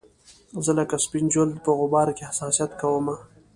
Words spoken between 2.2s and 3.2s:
حساسیت کومه